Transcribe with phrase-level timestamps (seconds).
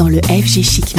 [0.00, 0.96] dans le FG Chic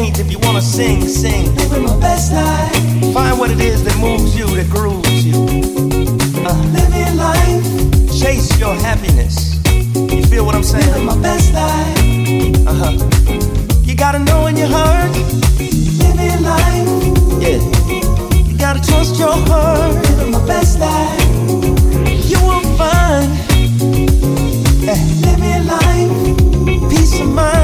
[0.00, 0.18] paint.
[0.18, 1.54] If you wanna sing, sing.
[1.56, 3.14] Living my best life.
[3.14, 5.36] Find what it is that moves you, that grooves you.
[6.48, 7.64] Uh, Living life.
[8.20, 9.34] Chase your happiness.
[9.94, 10.86] You feel what I'm saying?
[10.86, 11.98] Living my best life.
[12.70, 12.92] Uh huh.
[13.88, 15.12] You gotta know in your heart.
[16.04, 16.88] Living life.
[17.44, 17.60] Yeah.
[18.48, 19.94] You gotta trust your heart.
[20.08, 21.28] Living my best life.
[22.30, 23.28] You will find.
[24.92, 25.00] Eh.
[25.26, 26.90] Living life.
[26.90, 27.59] Peace of mind.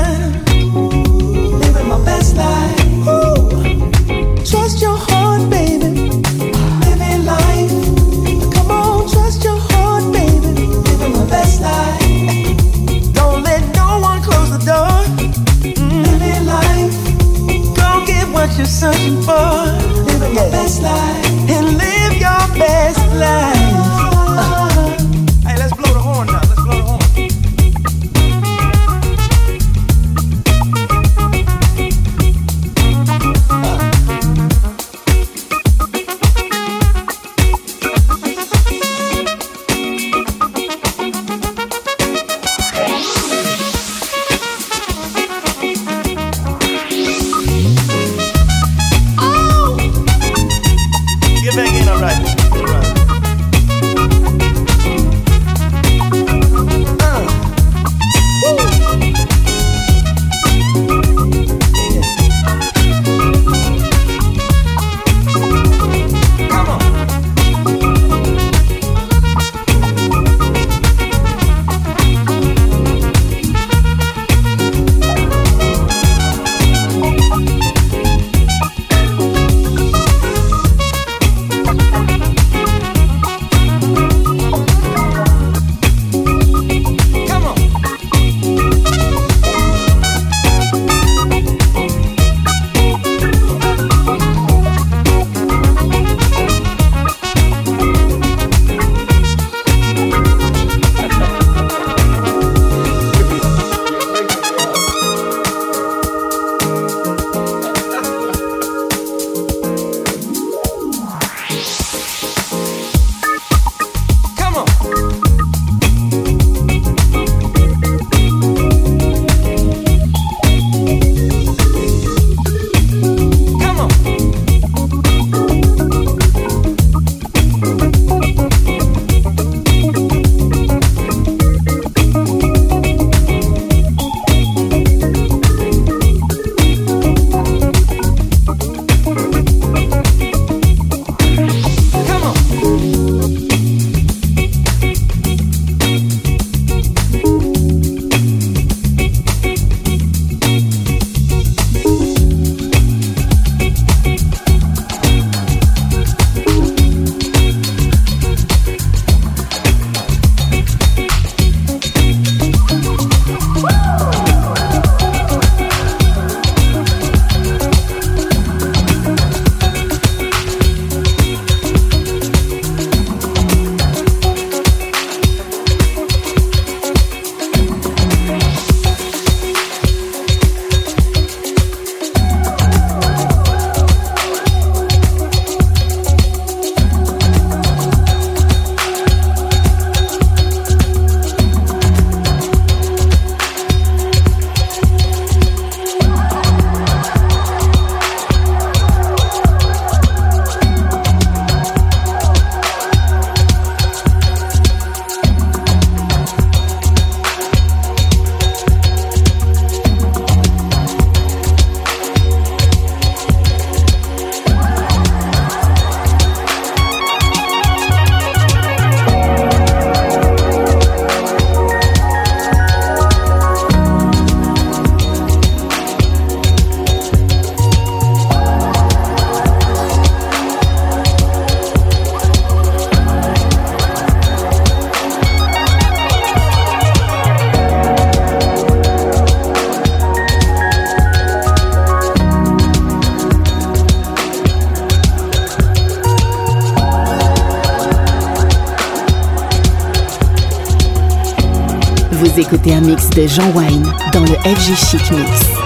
[252.48, 255.65] Vous écoutez un mix de Jean Wine dans le FG Chic Mix.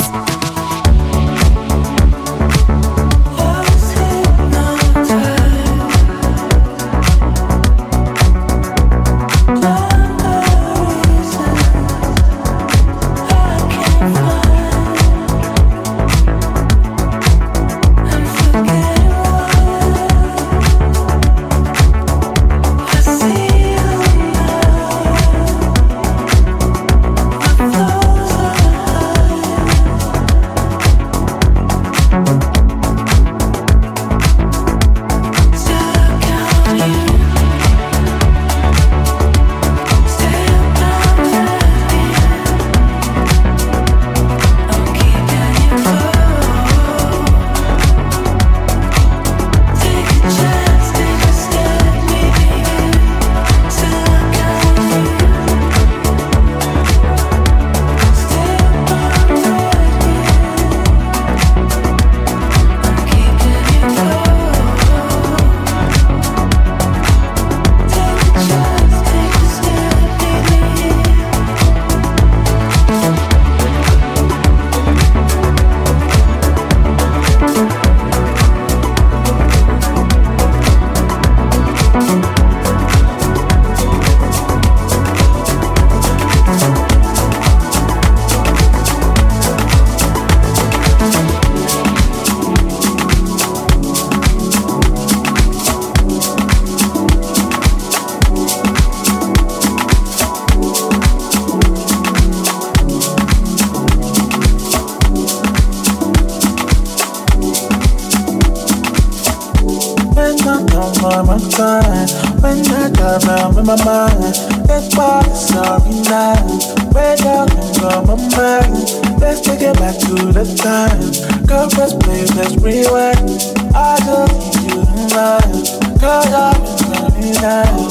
[119.61, 121.45] It back to the time.
[121.45, 123.29] Girl, press play, let's rewind.
[123.75, 126.01] I just you tonight.
[126.01, 127.89] Girl, I'm in now.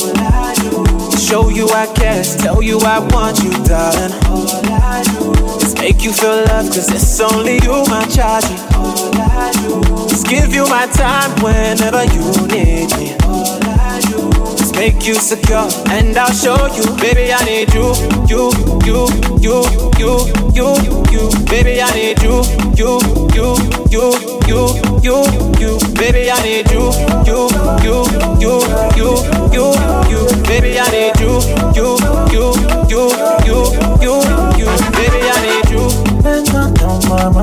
[1.17, 4.13] Show you I care, tell you I want you, darling.
[4.27, 5.31] All I do
[5.65, 8.51] is make you feel love, cause it's only you, my charge.
[8.75, 13.15] All I do is give you my time whenever you need me.
[13.23, 17.95] All I do is make you secure, and I'll show you, baby, I need you,
[18.27, 18.51] you,
[18.85, 19.07] you,
[19.41, 20.17] you, you, you,
[20.57, 20.67] you,
[21.13, 22.41] you, baby, I need you,
[22.75, 22.97] you,
[23.37, 23.53] you,
[23.93, 24.17] you,
[24.49, 24.63] you,
[25.05, 25.17] you,
[25.61, 26.89] you, baby, I need you,
[27.29, 27.53] you,
[27.85, 28.09] you,
[28.41, 28.55] you,
[28.97, 29.11] you,
[29.53, 29.67] you,
[30.09, 31.37] you, baby, I need you,
[31.77, 32.01] you,
[32.33, 32.49] you,
[32.89, 33.03] you,
[33.45, 33.59] you,
[34.01, 34.17] you,
[34.57, 35.85] you, baby, I need you.
[36.25, 37.35] When I don't mind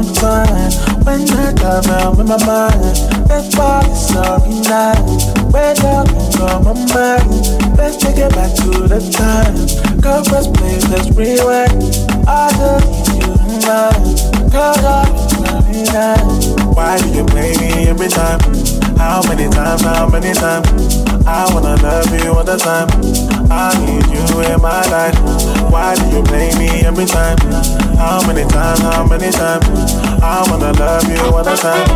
[1.05, 2.97] when I dive out in my mind,
[3.29, 4.97] that's why it's sorry night.
[5.53, 10.01] Way down in my mind, let's take it back to the time.
[10.01, 12.06] Girl, press play, let's rewind.
[12.27, 14.51] I just need you tonight.
[14.51, 15.27] Girl, I'm.
[16.75, 18.39] Why do you play me every time?
[18.97, 20.67] How many times, how many times?
[21.25, 22.87] I wanna love you all the time.
[23.51, 25.15] I need you in my life.
[25.71, 27.37] Why do you play me every time?
[27.97, 29.65] How many times, how many times?
[30.21, 31.87] I wanna love you all the time.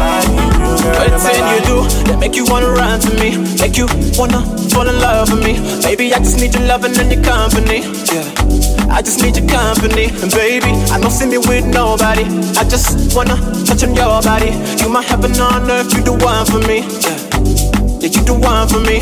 [0.00, 1.60] I need you, girl, in my What life.
[1.60, 3.36] you do that make you wanna run to me?
[3.60, 3.86] Make you
[4.18, 5.54] wanna fall in love with me?
[5.82, 7.80] Baby, I just need your loving and your company.
[8.12, 8.49] Yeah.
[8.90, 12.24] I just need your company, and baby, I don't see me with nobody.
[12.58, 14.52] I just wanna touch on your body.
[14.82, 16.84] You my heaven on earth, you the one for me.
[17.04, 17.18] Yeah,
[18.00, 19.00] yeah you the one for me.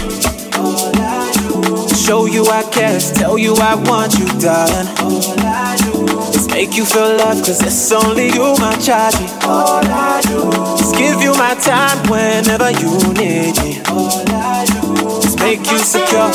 [1.96, 4.88] Show you I care, tell you I want you, darling.
[5.00, 6.06] All I do
[6.38, 9.16] is make you feel love, cause it's only you, my charge.
[9.44, 10.48] All I do
[10.80, 13.80] is give you my time whenever you need me.
[13.88, 16.30] All I do is make you secure,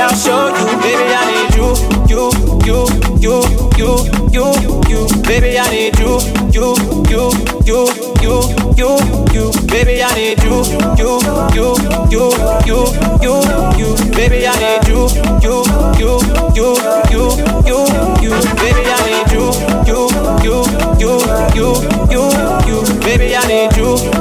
[0.00, 1.74] I'll show you, baby, I need you,
[2.06, 2.30] you,
[2.64, 2.86] you,
[3.18, 3.34] you,
[3.76, 3.90] you,
[4.30, 4.44] you,
[4.88, 6.20] you, baby, I need you,
[6.54, 6.76] you,
[7.10, 7.32] you,
[7.66, 7.90] you,
[8.22, 8.34] you,
[8.78, 8.90] you,
[9.34, 10.62] you, baby, I need you,
[10.98, 11.18] you,
[11.52, 11.74] you,
[12.10, 12.30] you,
[12.64, 12.78] you,
[13.20, 13.34] you,
[13.76, 15.08] you, baby, I need you,
[15.42, 15.66] you,
[15.98, 16.12] you,
[16.54, 16.78] you,
[17.10, 17.26] you,
[17.66, 17.82] you,
[18.22, 19.50] you, baby, I need you,
[19.88, 19.98] you,
[20.44, 20.62] you,
[20.98, 21.12] you,
[21.54, 21.74] you,
[22.06, 22.24] you,
[22.68, 24.17] you, baby, I need you,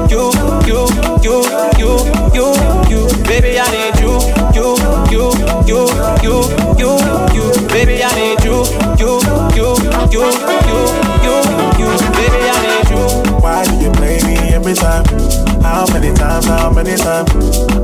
[15.77, 17.29] How many times, how many times?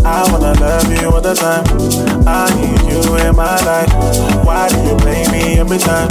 [0.04, 1.64] I wanna love you all the time.
[2.26, 3.94] I need you in my life.
[4.44, 6.10] Why do you play me every time?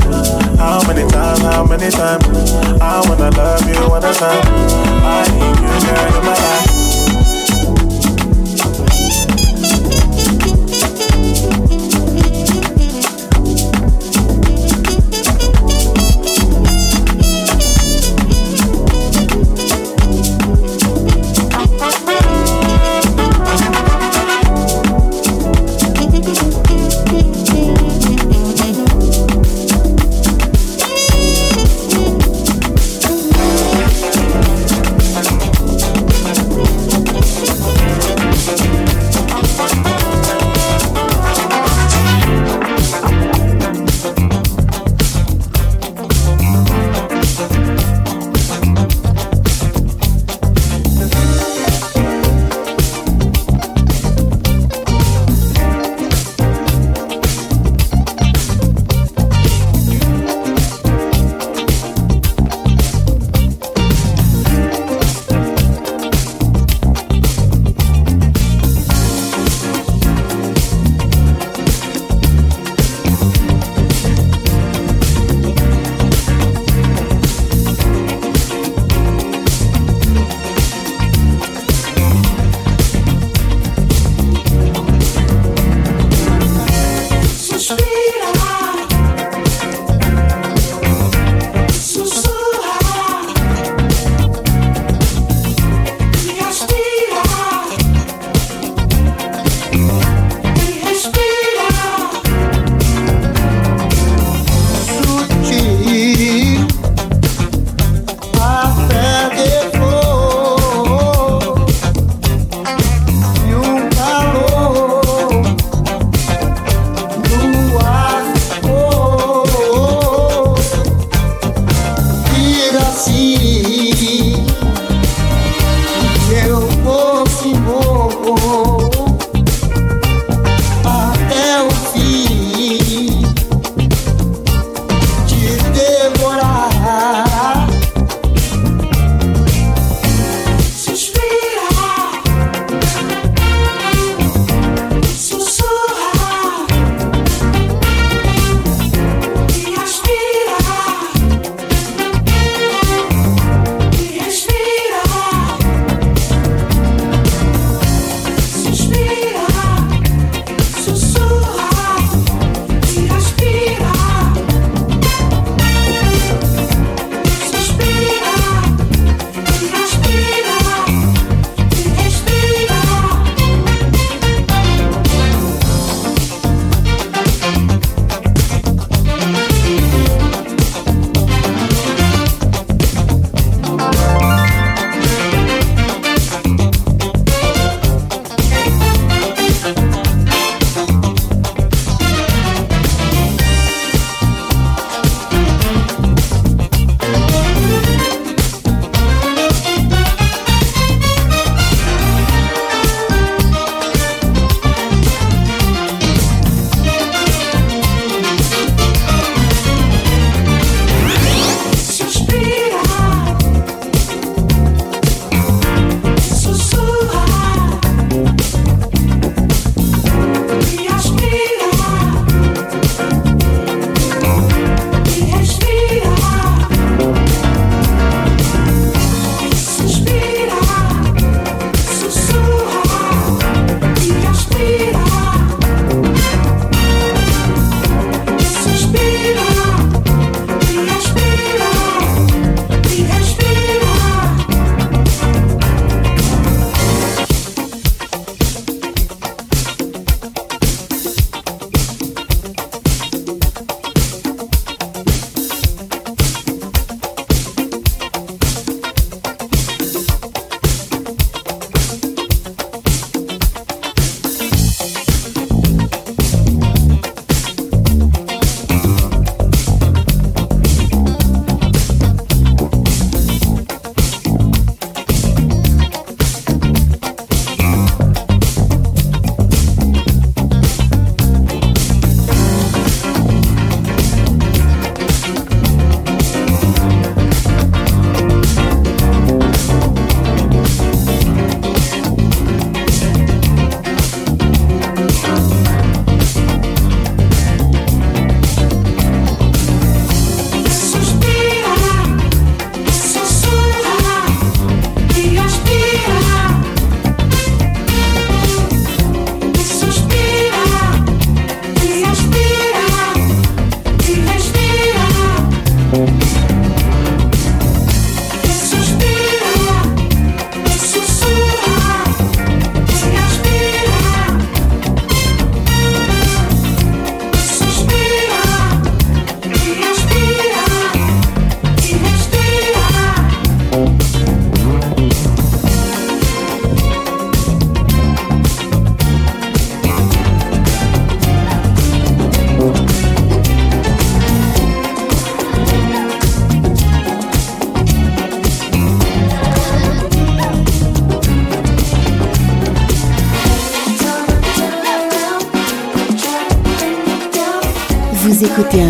[0.58, 2.52] How many times, how many times?
[2.80, 4.46] I wanna love you all the time.
[5.02, 6.71] I need you, girl, in my life.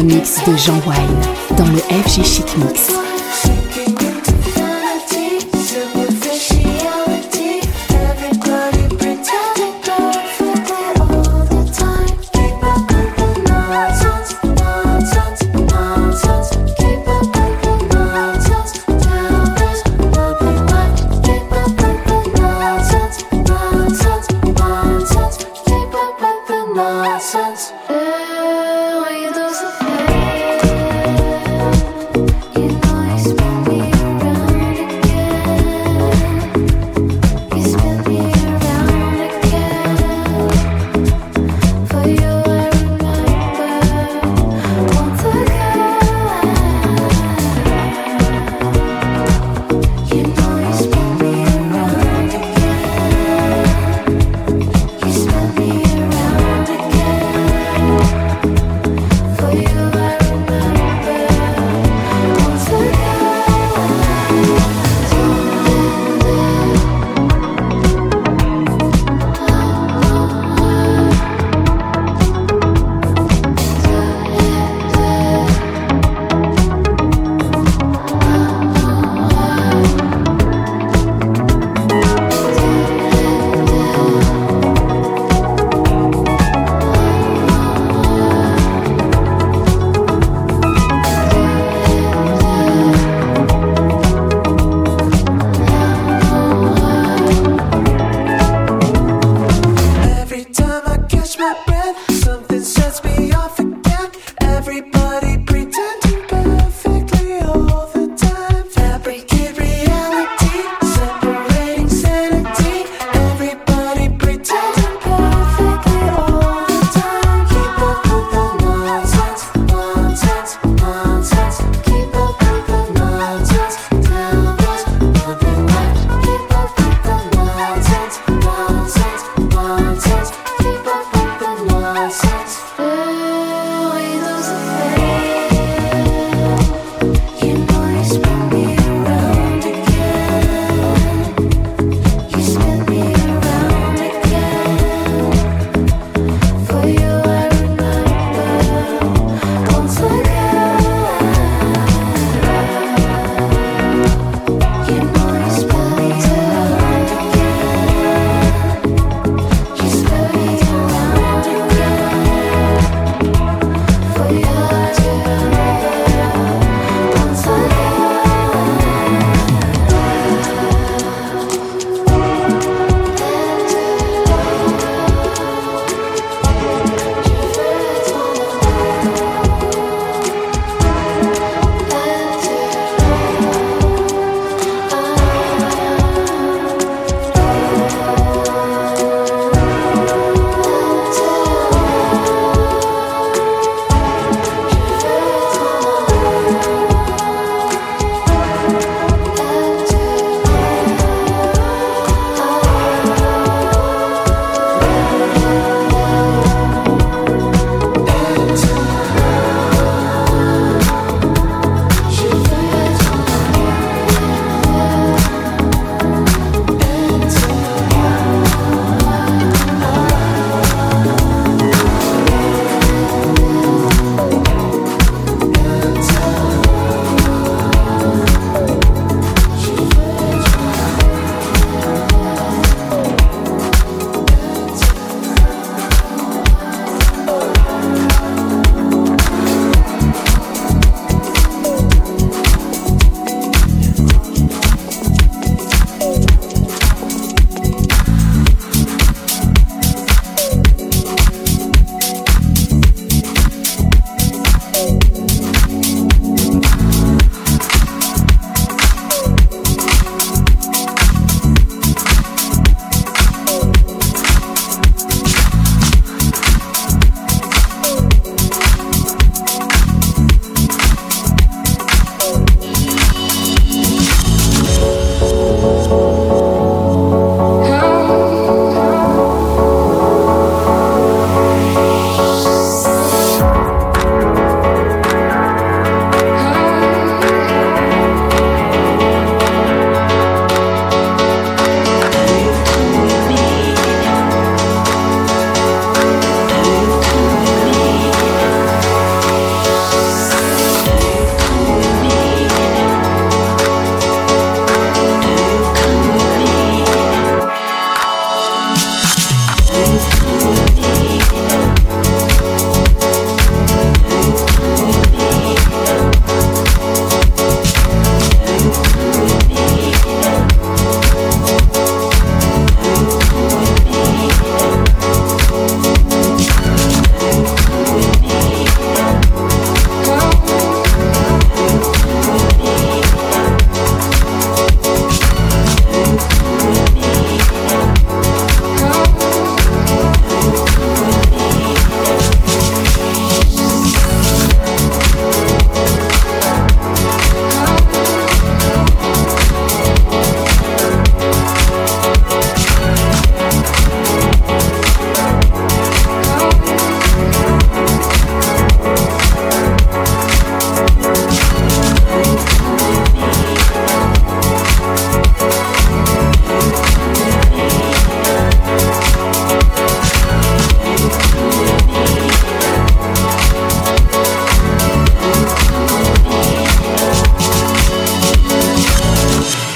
[0.02, 3.11] Mix de Jean Wine dans le FG Chic Mix.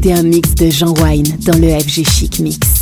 [0.00, 2.79] Vous écoutez un mix de Jean Wine dans le FG Chic Mix.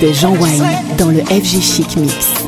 [0.00, 0.64] De Jean Wayne
[0.98, 2.39] dans le FG Chic Mix.